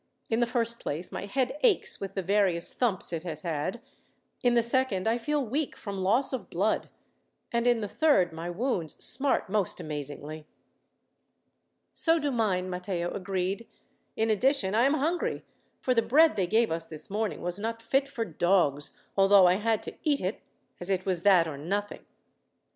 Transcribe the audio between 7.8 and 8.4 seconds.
the third,